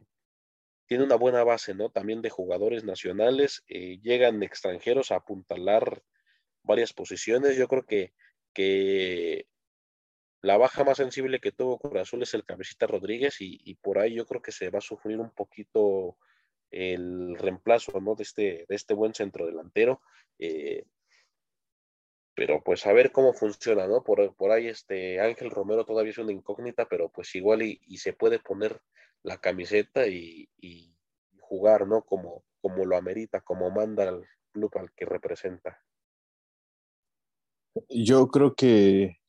tiene 0.87 1.05
una 1.05 1.17
buena 1.17 1.45
base, 1.45 1.75
¿no? 1.75 1.91
También 1.91 2.23
de 2.23 2.31
jugadores 2.31 2.85
nacionales, 2.85 3.65
eh, 3.69 3.99
llegan 4.03 4.43
extranjeros 4.43 5.11
a 5.11 5.17
apuntalar 5.17 6.03
varias 6.63 6.93
posiciones. 6.93 7.57
Yo 7.57 7.69
creo 7.69 7.85
que, 7.85 8.13
que 8.55 9.47
la 10.43 10.57
baja 10.59 10.85
más 10.85 10.97
sensible 10.97 11.41
que 11.41 11.53
tuvo 11.53 11.79
Cruz 11.79 12.13
es 12.21 12.35
el 12.35 12.45
Cabecita 12.45 12.87
Rodríguez 12.87 13.41
y, 13.41 13.61
y, 13.65 13.77
por 13.77 13.99
ahí 13.99 14.15
yo 14.15 14.27
creo 14.27 14.43
que 14.43 14.53
se 14.53 14.71
va 14.71 14.79
a 14.79 14.83
sufrir 14.83 15.19
un 15.21 15.31
poquito 15.31 16.17
el 16.73 17.37
reemplazo 17.39 18.01
¿no? 18.01 18.17
de, 18.17 18.25
este, 18.25 18.67
de 18.69 18.75
este 18.75 18.95
buen 18.95 19.15
centro 19.15 19.47
delantero. 19.47 20.01
Eh, 20.39 20.85
pero 22.35 22.63
pues 22.65 22.87
a 22.87 22.93
ver 22.93 23.13
cómo 23.13 23.35
funciona, 23.35 23.87
¿no? 23.87 24.03
Por, 24.03 24.35
por, 24.35 24.51
ahí 24.51 24.67
este 24.67 25.21
Ángel 25.21 25.51
Romero 25.51 25.85
todavía 25.85 26.11
es 26.11 26.19
una 26.19 26.33
incógnita, 26.33 26.89
pero 26.89 27.11
pues 27.11 27.35
igual 27.35 27.63
y, 27.63 27.79
se 27.99 28.15
puede 28.15 28.39
poner 28.41 28.81
la 29.23 29.39
camiseta 29.39 30.07
y, 30.07 30.49
jugar, 31.39 31.87
¿no? 31.87 32.03
Como, 32.03 32.43
como 32.63 32.87
lo 32.87 32.97
amerita, 32.97 33.43
como 33.43 33.71
manda 33.71 34.09
el 34.09 34.25
club 34.53 34.73
al 34.79 34.91
que 34.93 35.05
representa. 35.05 35.85
Yo 37.91 38.29
creo 38.29 38.55
que 38.55 39.22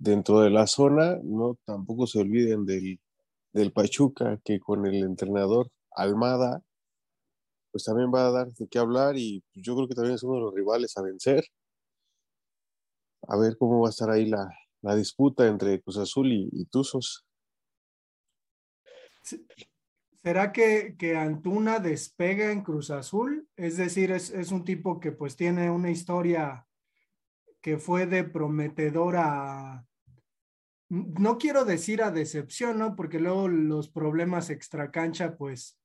dentro 0.00 0.40
de 0.40 0.50
la 0.50 0.66
zona, 0.66 1.20
no 1.22 1.58
tampoco 1.64 2.06
se 2.06 2.20
olviden 2.20 2.64
del, 2.64 2.98
del 3.52 3.72
Pachuca, 3.72 4.40
que 4.42 4.58
con 4.58 4.86
el 4.86 5.04
entrenador 5.04 5.70
Almada, 5.92 6.62
pues 7.70 7.84
también 7.84 8.10
va 8.12 8.26
a 8.26 8.30
dar 8.30 8.48
de 8.52 8.66
qué 8.66 8.78
hablar 8.78 9.16
y 9.16 9.44
pues, 9.52 9.64
yo 9.64 9.76
creo 9.76 9.86
que 9.86 9.94
también 9.94 10.14
es 10.14 10.22
uno 10.22 10.36
de 10.36 10.40
los 10.40 10.54
rivales 10.54 10.96
a 10.96 11.02
vencer. 11.02 11.44
A 13.28 13.36
ver 13.36 13.56
cómo 13.58 13.80
va 13.80 13.88
a 13.88 13.90
estar 13.90 14.10
ahí 14.10 14.26
la, 14.26 14.48
disputa 14.96 15.46
entre 15.46 15.80
Cruz 15.82 15.98
Azul 15.98 16.32
y, 16.32 16.64
Tuzos. 16.66 17.26
¿Será 20.22 20.52
que, 20.52 20.96
que, 20.98 21.16
Antuna 21.16 21.78
despega 21.78 22.50
en 22.50 22.62
Cruz 22.62 22.90
Azul? 22.90 23.46
Es 23.56 23.76
decir, 23.76 24.10
es, 24.10 24.30
es, 24.30 24.50
un 24.50 24.64
tipo 24.64 24.98
que 24.98 25.12
pues 25.12 25.36
tiene 25.36 25.70
una 25.70 25.90
historia 25.90 26.66
que 27.60 27.76
fue 27.76 28.06
de 28.06 28.24
prometedora 28.24 29.86
no 30.90 31.38
quiero 31.38 31.64
decir 31.64 32.02
a 32.02 32.10
decepción, 32.10 32.78
¿no? 32.78 32.96
Porque 32.96 33.20
luego 33.20 33.48
los 33.48 33.88
problemas 33.88 34.50
extracancha, 34.50 35.36
pues, 35.36 35.78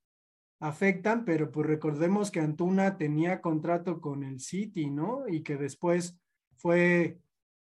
afectan, 0.60 1.26
pero 1.26 1.52
pues 1.52 1.68
recordemos 1.68 2.32
que 2.32 2.40
Antuna 2.40 2.98
tenía 2.98 3.42
contrato 3.42 4.02
con 4.02 4.24
el 4.24 4.40
City, 4.40 4.90
¿no? 4.90 5.28
Y 5.28 5.44
que 5.44 5.58
después 5.58 6.20
fue 6.56 7.20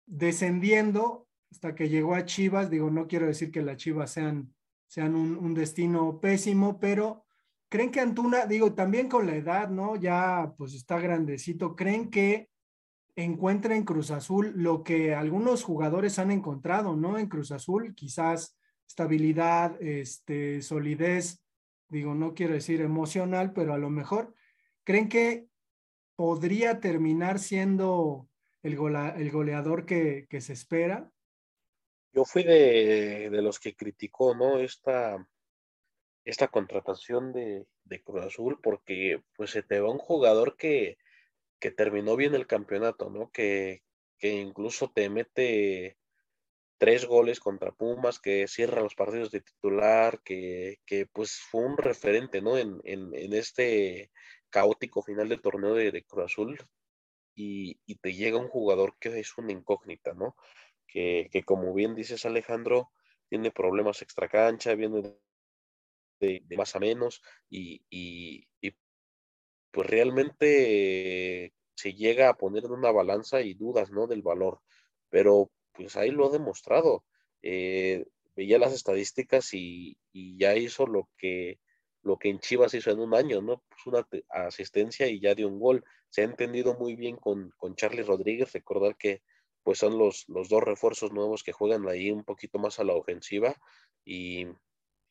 descendiendo 0.05 1.27
hasta 1.51 1.75
que 1.75 1.87
llegó 1.87 2.15
a 2.15 2.25
Chivas. 2.25 2.69
Digo, 2.69 2.91
no 2.91 3.07
quiero 3.07 3.27
decir 3.27 3.51
que 3.51 3.61
las 3.61 3.77
Chivas 3.77 4.11
sean, 4.11 4.53
sean 4.87 5.15
un, 5.15 5.37
un 5.37 5.53
destino 5.53 6.19
pésimo, 6.19 6.79
pero 6.79 7.25
creen 7.69 7.91
que 7.91 8.01
Antuna, 8.01 8.45
digo, 8.47 8.73
también 8.73 9.07
con 9.07 9.27
la 9.27 9.35
edad, 9.35 9.69
¿no? 9.69 9.95
Ya 9.95 10.53
pues 10.57 10.73
está 10.73 10.99
grandecito, 10.99 11.75
creen 11.75 12.09
que 12.09 12.49
encuentra 13.15 13.75
en 13.75 13.83
Cruz 13.83 14.11
Azul 14.11 14.53
lo 14.55 14.83
que 14.83 15.13
algunos 15.13 15.63
jugadores 15.63 16.19
han 16.19 16.31
encontrado, 16.31 16.95
¿no? 16.95 17.17
En 17.17 17.27
Cruz 17.27 17.51
Azul, 17.51 17.93
quizás 17.95 18.57
estabilidad, 18.87 19.81
este, 19.81 20.61
solidez, 20.61 21.43
digo, 21.89 22.15
no 22.15 22.33
quiero 22.33 22.53
decir 22.53 22.81
emocional, 22.81 23.53
pero 23.53 23.73
a 23.73 23.77
lo 23.77 23.89
mejor, 23.89 24.33
¿creen 24.83 25.09
que 25.09 25.47
podría 26.15 26.79
terminar 26.79 27.39
siendo 27.39 28.27
el, 28.63 28.75
goleador 28.75 29.85
que, 29.85 30.27
se 30.41 30.53
espera? 30.53 31.11
Yo 32.13 32.25
fui 32.25 32.43
de, 32.43 33.29
los 33.31 33.59
que 33.59 33.75
criticó, 33.75 34.35
¿no? 34.35 34.57
Esta, 34.57 35.25
esta 36.25 36.47
contratación 36.47 37.31
de, 37.31 37.67
de 37.83 38.03
Cruz 38.03 38.25
Azul, 38.25 38.59
porque 38.61 39.21
pues 39.35 39.51
se 39.51 39.63
te 39.63 39.79
va 39.79 39.91
un 39.91 39.99
jugador 39.99 40.57
que, 40.57 40.97
que 41.59 41.71
terminó 41.71 42.15
bien 42.15 42.35
el 42.35 42.47
campeonato, 42.47 43.09
¿no? 43.09 43.31
Que, 43.31 43.83
que 44.17 44.31
incluso 44.33 44.91
te 44.91 45.09
mete 45.09 45.97
tres 46.79 47.05
goles 47.05 47.39
contra 47.39 47.73
Pumas, 47.73 48.19
que 48.19 48.47
cierra 48.47 48.81
los 48.81 48.95
partidos 48.95 49.31
de 49.31 49.41
titular, 49.41 50.21
que, 50.23 50.79
que 50.85 51.05
pues 51.05 51.39
fue 51.51 51.65
un 51.65 51.77
referente, 51.77 52.41
¿no? 52.41 52.57
En, 52.57 52.79
en, 52.85 53.33
este 53.33 54.11
caótico 54.49 55.03
final 55.03 55.29
del 55.29 55.41
torneo 55.41 55.75
de, 55.75 56.03
Cruz 56.05 56.25
Azul. 56.25 56.57
Y, 57.35 57.79
y, 57.85 57.95
te 57.95 58.13
llega 58.13 58.37
un 58.37 58.49
jugador 58.49 58.97
que 58.99 59.19
es 59.19 59.37
una 59.37 59.51
incógnita, 59.51 60.13
¿no? 60.13 60.35
Que, 60.87 61.29
que 61.31 61.43
como 61.43 61.73
bien 61.73 61.95
dices 61.95 62.25
Alejandro, 62.25 62.91
tiene 63.29 63.51
problemas 63.51 64.01
extracancha, 64.01 64.75
viene 64.75 65.01
de, 66.19 66.41
de 66.45 66.57
más 66.57 66.75
a 66.75 66.79
menos 66.79 67.21
y, 67.49 67.83
y 67.89 68.48
pues 69.71 69.87
realmente 69.89 71.53
se 71.75 71.93
llega 71.93 72.29
a 72.29 72.37
poner 72.37 72.65
en 72.65 72.71
una 72.71 72.91
balanza 72.91 73.41
y 73.41 73.53
dudas, 73.53 73.91
¿no? 73.91 74.07
Del 74.07 74.21
valor. 74.21 74.59
Pero 75.09 75.51
pues 75.73 75.95
ahí 75.95 76.11
lo 76.11 76.27
ha 76.27 76.31
demostrado. 76.31 77.05
Eh, 77.41 78.05
veía 78.35 78.59
las 78.59 78.73
estadísticas 78.73 79.53
y, 79.53 79.97
ya 80.13 80.55
hizo 80.55 80.87
lo 80.87 81.09
que, 81.17 81.59
lo 82.01 82.17
que 82.17 82.29
en 82.29 82.39
Chivas 82.39 82.73
hizo 82.73 82.91
en 82.91 82.99
un 82.99 83.13
año, 83.13 83.41
¿no? 83.41 83.63
Puso 83.69 83.89
una 83.89 84.07
asistencia 84.29 85.07
y 85.07 85.19
ya 85.19 85.35
dio 85.35 85.47
un 85.47 85.59
gol. 85.59 85.83
Se 86.09 86.21
ha 86.21 86.25
entendido 86.25 86.75
muy 86.75 86.95
bien 86.95 87.17
con, 87.17 87.51
con 87.57 87.75
Charlie 87.75 88.03
Rodríguez, 88.03 88.51
recordar 88.53 88.97
que 88.97 89.21
pues 89.63 89.77
son 89.77 89.97
los, 89.97 90.27
los 90.29 90.49
dos 90.49 90.63
refuerzos 90.63 91.11
nuevos 91.11 91.43
que 91.43 91.51
juegan 91.51 91.87
ahí 91.87 92.11
un 92.11 92.23
poquito 92.23 92.59
más 92.59 92.79
a 92.79 92.83
la 92.83 92.93
ofensiva 92.93 93.55
y, 94.05 94.47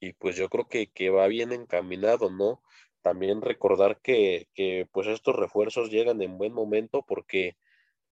y 0.00 0.12
pues 0.14 0.36
yo 0.36 0.48
creo 0.48 0.68
que, 0.68 0.88
que 0.88 1.10
va 1.10 1.26
bien 1.28 1.52
encaminado, 1.52 2.30
¿no? 2.30 2.62
También 3.02 3.42
recordar 3.42 4.00
que, 4.00 4.48
pues 4.92 5.06
estos 5.08 5.36
refuerzos 5.36 5.90
llegan 5.90 6.22
en 6.22 6.38
buen 6.38 6.52
momento 6.52 7.04
porque 7.06 7.56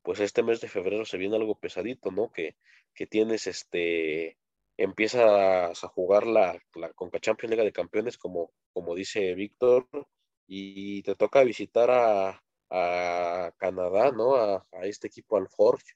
pues 0.02 0.20
este 0.20 0.42
mes 0.42 0.60
de 0.60 0.68
febrero 0.68 1.04
se 1.04 1.18
viene 1.18 1.36
algo 1.36 1.58
pesadito, 1.58 2.10
¿no? 2.12 2.30
Que, 2.32 2.56
que 2.94 3.06
tienes 3.06 3.46
este, 3.46 4.38
empiezas 4.76 5.82
a 5.82 5.88
jugar 5.88 6.26
la, 6.26 6.60
la 6.74 6.92
Conca 6.92 7.18
Champions 7.18 7.50
Liga 7.50 7.64
de 7.64 7.72
Campeones, 7.72 8.18
como, 8.18 8.52
como 8.72 8.94
dice 8.94 9.34
Víctor, 9.34 9.88
y 10.46 11.02
te 11.02 11.14
toca 11.16 11.42
visitar 11.42 11.90
a, 11.90 12.42
a 12.70 13.52
Canadá, 13.58 14.12
¿no? 14.12 14.36
A, 14.36 14.66
a, 14.72 14.86
este 14.86 15.08
equipo 15.08 15.36
Alforge. 15.36 15.94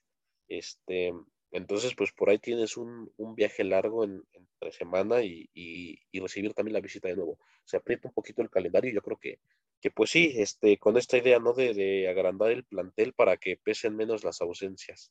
Este, 0.48 1.12
entonces, 1.52 1.94
pues 1.96 2.12
por 2.12 2.30
ahí 2.30 2.38
tienes 2.38 2.76
un, 2.76 3.12
viaje 3.34 3.64
largo 3.64 4.04
en, 4.04 4.22
entre 4.32 4.72
semana 4.72 5.22
y, 5.22 5.98
recibir 6.12 6.54
también 6.54 6.74
la 6.74 6.80
visita 6.80 7.08
de 7.08 7.16
nuevo. 7.16 7.38
Se 7.64 7.76
aprieta 7.76 8.08
un 8.08 8.14
poquito 8.14 8.42
el 8.42 8.50
calendario 8.50 8.90
y 8.90 8.94
yo 8.94 9.02
creo 9.02 9.18
que, 9.18 9.40
que 9.80 9.90
pues 9.90 10.10
sí, 10.10 10.32
este, 10.36 10.78
con 10.78 10.96
esta 10.96 11.16
idea, 11.16 11.38
¿no? 11.40 11.52
De, 11.52 12.08
agrandar 12.08 12.50
el 12.50 12.64
plantel 12.64 13.14
para 13.14 13.36
que 13.36 13.56
pesen 13.56 13.96
menos 13.96 14.22
las 14.22 14.40
ausencias. 14.40 15.10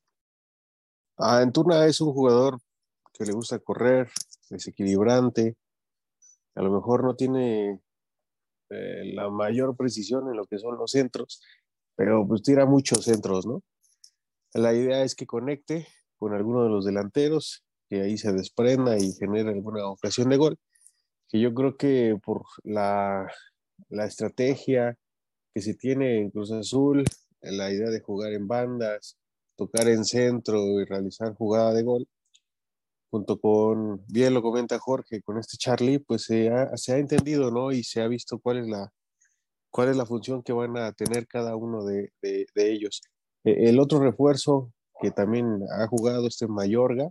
Ah, 1.17 1.39
Antuna 1.39 1.85
es 1.85 1.99
un 1.99 2.13
jugador 2.13 2.59
que 3.13 3.25
le 3.25 3.33
gusta 3.33 3.59
correr, 3.59 4.09
desequilibrante, 4.49 5.57
a 6.55 6.61
lo 6.61 6.71
mejor 6.71 7.03
no 7.03 7.15
tiene 7.15 7.81
eh, 8.69 9.13
la 9.13 9.29
mayor 9.29 9.75
precisión 9.75 10.29
en 10.29 10.37
lo 10.37 10.45
que 10.45 10.57
son 10.57 10.77
los 10.77 10.91
centros, 10.91 11.41
pero 11.95 12.25
pues 12.25 12.43
tira 12.43 12.65
muchos 12.65 13.03
centros, 13.03 13.45
¿no? 13.45 13.61
La 14.53 14.73
idea 14.73 15.03
es 15.03 15.15
que 15.15 15.27
conecte 15.27 15.87
con 16.19 16.33
alguno 16.33 16.63
de 16.63 16.69
los 16.69 16.85
delanteros, 16.85 17.63
que 17.89 18.01
ahí 18.01 18.17
se 18.17 18.31
desprenda 18.33 18.97
y 18.97 19.13
genere 19.13 19.49
alguna 19.49 19.87
ocasión 19.87 20.29
de 20.29 20.37
gol, 20.37 20.57
que 21.29 21.39
yo 21.39 21.53
creo 21.53 21.77
que 21.77 22.17
por 22.23 22.43
la, 22.63 23.27
la 23.89 24.05
estrategia 24.05 24.97
que 25.53 25.61
se 25.61 25.73
tiene 25.73 26.19
en 26.19 26.29
Cruz 26.29 26.51
Azul, 26.51 27.03
la 27.41 27.71
idea 27.71 27.89
de 27.89 28.01
jugar 28.01 28.33
en 28.33 28.47
bandas, 28.47 29.17
tocar 29.55 29.87
en 29.87 30.05
centro 30.05 30.79
y 30.79 30.85
realizar 30.85 31.33
jugada 31.35 31.73
de 31.73 31.83
gol, 31.83 32.07
junto 33.09 33.39
con, 33.39 34.03
bien 34.07 34.33
lo 34.33 34.41
comenta 34.41 34.79
Jorge, 34.79 35.21
con 35.21 35.39
este 35.39 35.57
Charlie, 35.57 35.99
pues 35.99 36.23
se 36.23 36.49
ha, 36.49 36.75
se 36.77 36.93
ha 36.93 36.97
entendido, 36.97 37.51
¿no? 37.51 37.71
Y 37.71 37.83
se 37.83 38.01
ha 38.01 38.07
visto 38.07 38.39
cuál 38.39 38.59
es 38.59 38.67
la, 38.67 38.91
cuál 39.71 39.89
es 39.89 39.97
la 39.97 40.05
función 40.05 40.43
que 40.43 40.53
van 40.53 40.77
a 40.77 40.91
tener 40.93 41.27
cada 41.27 41.55
uno 41.55 41.83
de, 41.83 42.11
de, 42.21 42.47
ellos. 42.55 43.01
E, 43.43 43.69
el 43.69 43.79
otro 43.79 43.99
refuerzo 43.99 44.71
que 45.01 45.11
también 45.11 45.61
ha 45.71 45.87
jugado 45.87 46.27
este 46.27 46.47
Mayorga, 46.47 47.09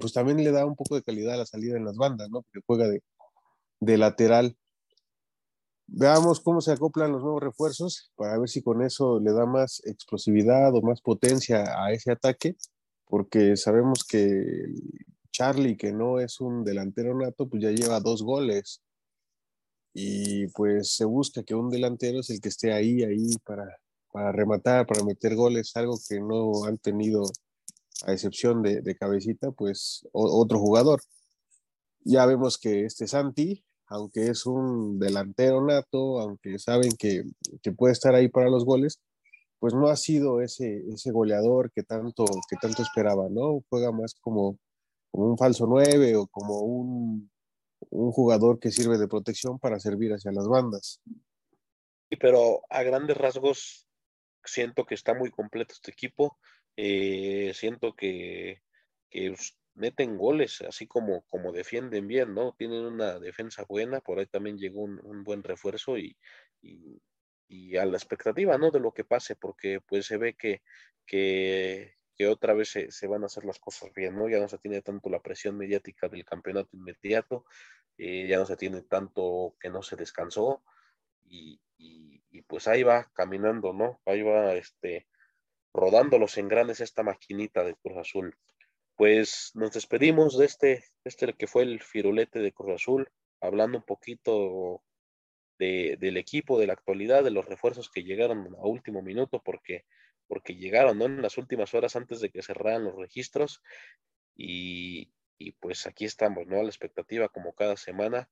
pues 0.00 0.12
también 0.12 0.42
le 0.42 0.52
da 0.52 0.64
un 0.66 0.76
poco 0.76 0.94
de 0.94 1.02
calidad 1.02 1.34
a 1.34 1.38
la 1.38 1.46
salida 1.46 1.76
en 1.76 1.84
las 1.84 1.96
bandas, 1.96 2.30
¿no? 2.30 2.42
Porque 2.42 2.64
juega 2.66 2.88
de, 2.88 3.02
de 3.80 3.98
lateral. 3.98 4.56
Veamos 5.86 6.40
cómo 6.40 6.60
se 6.60 6.72
acoplan 6.72 7.10
los 7.10 7.22
nuevos 7.22 7.42
refuerzos 7.42 8.12
para 8.14 8.38
ver 8.38 8.48
si 8.48 8.62
con 8.62 8.82
eso 8.82 9.18
le 9.18 9.32
da 9.32 9.46
más 9.46 9.82
explosividad 9.84 10.74
o 10.74 10.82
más 10.82 11.00
potencia 11.00 11.64
a 11.84 11.92
ese 11.92 12.12
ataque 12.12 12.56
porque 13.10 13.56
sabemos 13.56 14.04
que 14.04 14.66
Charlie, 15.32 15.76
que 15.76 15.92
no 15.92 16.20
es 16.20 16.40
un 16.40 16.64
delantero 16.64 17.12
nato, 17.18 17.48
pues 17.48 17.62
ya 17.62 17.70
lleva 17.72 18.00
dos 18.00 18.22
goles. 18.22 18.82
Y 19.92 20.46
pues 20.48 20.94
se 20.94 21.04
busca 21.04 21.42
que 21.42 21.56
un 21.56 21.68
delantero 21.68 22.20
es 22.20 22.30
el 22.30 22.40
que 22.40 22.48
esté 22.48 22.72
ahí, 22.72 23.02
ahí 23.02 23.36
para, 23.44 23.66
para 24.12 24.32
rematar, 24.32 24.86
para 24.86 25.04
meter 25.04 25.34
goles, 25.34 25.72
algo 25.76 25.98
que 26.08 26.20
no 26.20 26.64
han 26.64 26.78
tenido, 26.78 27.24
a 28.06 28.12
excepción 28.12 28.62
de, 28.62 28.80
de 28.80 28.96
cabecita, 28.96 29.50
pues 29.52 30.06
otro 30.12 30.58
jugador. 30.58 31.00
Ya 32.02 32.26
vemos 32.26 32.58
que 32.58 32.84
este 32.86 33.06
Santi, 33.06 33.64
aunque 33.86 34.28
es 34.28 34.46
un 34.46 34.98
delantero 34.98 35.64
nato, 35.64 36.20
aunque 36.20 36.58
saben 36.58 36.92
que, 36.98 37.24
que 37.62 37.72
puede 37.72 37.92
estar 37.92 38.14
ahí 38.14 38.28
para 38.28 38.48
los 38.48 38.64
goles, 38.64 39.00
pues 39.60 39.74
no 39.74 39.88
ha 39.88 39.96
sido 39.96 40.40
ese, 40.40 40.82
ese 40.88 41.12
goleador 41.12 41.70
que 41.70 41.82
tanto, 41.82 42.24
que 42.48 42.56
tanto 42.56 42.82
esperaba, 42.82 43.28
¿no? 43.28 43.62
Juega 43.68 43.92
más 43.92 44.14
como, 44.14 44.58
como 45.10 45.26
un 45.26 45.36
falso 45.36 45.66
nueve 45.66 46.16
o 46.16 46.26
como 46.26 46.60
un, 46.60 47.30
un, 47.90 48.10
jugador 48.10 48.58
que 48.58 48.70
sirve 48.70 48.96
de 48.96 49.06
protección 49.06 49.58
para 49.58 49.78
servir 49.78 50.12
hacia 50.12 50.32
las 50.32 50.48
bandas. 50.48 51.00
Sí, 52.08 52.16
pero 52.18 52.62
a 52.70 52.82
grandes 52.82 53.18
rasgos 53.18 53.86
siento 54.44 54.84
que 54.86 54.94
está 54.94 55.14
muy 55.14 55.30
completo 55.30 55.74
este 55.74 55.90
equipo. 55.90 56.38
Eh, 56.76 57.52
siento 57.54 57.94
que, 57.94 58.62
que, 59.10 59.34
meten 59.74 60.16
goles, 60.18 60.60
así 60.62 60.86
como, 60.86 61.22
como 61.22 61.52
defienden 61.52 62.06
bien, 62.06 62.34
¿no? 62.34 62.54
Tienen 62.58 62.84
una 62.84 63.18
defensa 63.18 63.64
buena, 63.68 64.00
por 64.00 64.18
ahí 64.18 64.26
también 64.26 64.58
llegó 64.58 64.82
un, 64.82 65.00
un 65.04 65.24
buen 65.24 65.42
refuerzo 65.42 65.96
y, 65.98 66.16
y, 66.60 67.00
y 67.50 67.76
a 67.76 67.84
la 67.84 67.96
expectativa, 67.96 68.56
¿no? 68.58 68.70
De 68.70 68.80
lo 68.80 68.92
que 68.92 69.04
pase, 69.04 69.36
porque 69.36 69.80
pues 69.80 70.06
se 70.06 70.16
ve 70.16 70.34
que, 70.34 70.62
que, 71.06 71.96
otra 72.28 72.54
vez 72.54 72.68
se, 72.68 73.06
van 73.06 73.22
a 73.22 73.26
hacer 73.26 73.44
las 73.44 73.58
cosas 73.58 73.90
bien, 73.94 74.14
¿no? 74.14 74.28
Ya 74.28 74.38
no 74.38 74.48
se 74.48 74.58
tiene 74.58 74.82
tanto 74.82 75.08
la 75.10 75.20
presión 75.20 75.56
mediática 75.56 76.08
del 76.08 76.24
campeonato 76.24 76.68
inmediato, 76.74 77.44
eh, 77.96 78.26
ya 78.28 78.38
no 78.38 78.46
se 78.46 78.56
tiene 78.56 78.82
tanto 78.82 79.56
que 79.58 79.70
no 79.70 79.82
se 79.82 79.96
descansó 79.96 80.62
y, 81.24 81.60
pues 82.46 82.66
ahí 82.68 82.82
va 82.82 83.10
caminando, 83.14 83.72
¿no? 83.72 84.00
Ahí 84.06 84.22
va 84.22 84.54
este, 84.54 85.06
rodando 85.72 86.18
los 86.18 86.36
engranes 86.38 86.80
esta 86.80 87.02
maquinita 87.02 87.64
de 87.64 87.74
Cruz 87.76 87.98
Azul. 87.98 88.36
Pues 88.96 89.52
nos 89.54 89.72
despedimos 89.72 90.36
de 90.36 90.46
este, 90.46 90.84
este 91.04 91.32
que 91.34 91.46
fue 91.46 91.62
el 91.62 91.80
firulete 91.80 92.40
de 92.40 92.52
Cruz 92.52 92.74
Azul, 92.74 93.08
hablando 93.40 93.78
un 93.78 93.84
poquito 93.84 94.82
del 95.58 96.16
equipo, 96.16 96.58
de 96.58 96.66
la 96.66 96.72
actualidad, 96.72 97.22
de 97.22 97.30
los 97.30 97.44
refuerzos 97.44 97.90
que 97.90 98.02
llegaron 98.02 98.54
a 98.56 98.66
último 98.66 99.02
minuto, 99.02 99.42
porque, 99.42 99.84
porque 100.26 100.54
llegaron 100.54 101.02
en 101.02 101.20
las 101.20 101.36
últimas 101.36 101.74
horas 101.74 101.96
antes 101.96 102.20
de 102.20 102.30
que 102.30 102.42
cerraran 102.42 102.84
los 102.84 102.96
registros. 102.96 103.62
Y, 104.34 105.12
pues 105.60 105.86
aquí 105.86 106.06
estamos, 106.06 106.46
¿no? 106.46 106.60
A 106.60 106.62
la 106.62 106.68
expectativa 106.68 107.28
como 107.28 107.54
cada 107.54 107.76
semana. 107.76 108.30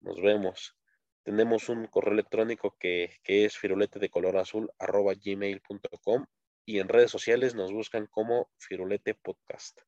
Nos 0.00 0.20
vemos. 0.22 0.76
Tenemos 1.22 1.68
un 1.68 1.86
correo 1.86 2.14
electrónico 2.14 2.76
que, 2.78 3.18
es 3.24 3.56
firulete 3.56 3.98
de 3.98 4.08
color 4.08 4.36
azul 4.36 4.70
arroba 4.78 5.14
gmail.com 5.14 6.26
y 6.64 6.78
en 6.78 6.88
redes 6.88 7.10
sociales 7.10 7.54
nos 7.54 7.72
buscan 7.72 8.06
como 8.06 8.50
Firulete 8.58 9.14
Podcast. 9.14 9.80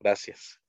Gracias. 0.00 0.60